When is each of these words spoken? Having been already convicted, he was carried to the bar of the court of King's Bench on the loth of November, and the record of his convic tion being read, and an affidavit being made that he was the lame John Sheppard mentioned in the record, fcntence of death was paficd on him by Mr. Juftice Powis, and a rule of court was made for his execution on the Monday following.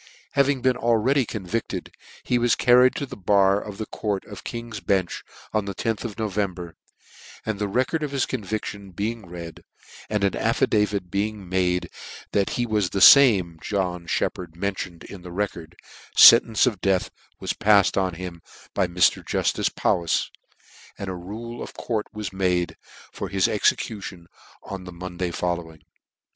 Having 0.31 0.63
been 0.63 0.77
already 0.77 1.27
convicted, 1.27 1.93
he 2.23 2.39
was 2.39 2.55
carried 2.55 2.95
to 2.95 3.05
the 3.05 3.15
bar 3.15 3.61
of 3.61 3.77
the 3.77 3.85
court 3.85 4.25
of 4.25 4.43
King's 4.43 4.79
Bench 4.79 5.23
on 5.53 5.65
the 5.65 5.75
loth 5.85 6.03
of 6.03 6.17
November, 6.17 6.75
and 7.45 7.59
the 7.59 7.67
record 7.67 8.01
of 8.01 8.09
his 8.09 8.25
convic 8.25 8.65
tion 8.65 8.89
being 8.93 9.27
read, 9.27 9.63
and 10.09 10.23
an 10.23 10.35
affidavit 10.35 11.11
being 11.11 11.47
made 11.47 11.87
that 12.31 12.49
he 12.57 12.65
was 12.65 12.89
the 12.89 13.09
lame 13.15 13.59
John 13.61 14.07
Sheppard 14.07 14.55
mentioned 14.55 15.03
in 15.03 15.21
the 15.21 15.31
record, 15.31 15.75
fcntence 16.17 16.65
of 16.65 16.81
death 16.81 17.11
was 17.39 17.53
paficd 17.53 17.95
on 17.95 18.15
him 18.15 18.41
by 18.73 18.87
Mr. 18.87 19.23
Juftice 19.23 19.69
Powis, 19.75 20.31
and 20.97 21.09
a 21.11 21.15
rule 21.15 21.61
of 21.61 21.75
court 21.75 22.07
was 22.11 22.33
made 22.33 22.75
for 23.13 23.29
his 23.29 23.47
execution 23.47 24.25
on 24.63 24.85
the 24.85 24.91
Monday 24.91 25.29
following. 25.29 25.83